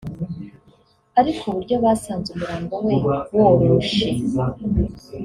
ariko 1.19 1.41
uburyo 1.49 1.75
basanze 1.83 2.27
umurambo 2.31 2.73
we 2.85 2.93
woroshe 3.33 4.09